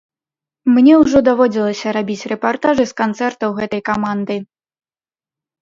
[0.77, 4.35] Мне ўжо даводзілася рабіць рэпартажы з канцэртаў гэтай каманды.